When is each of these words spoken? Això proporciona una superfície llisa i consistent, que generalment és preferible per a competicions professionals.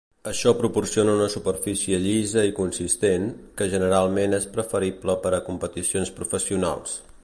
Això 0.29 0.51
proporciona 0.61 1.13
una 1.17 1.27
superfície 1.33 1.99
llisa 2.07 2.45
i 2.51 2.55
consistent, 2.61 3.29
que 3.61 3.69
generalment 3.77 4.37
és 4.41 4.51
preferible 4.57 5.21
per 5.27 5.39
a 5.41 5.45
competicions 5.51 6.19
professionals. 6.23 7.03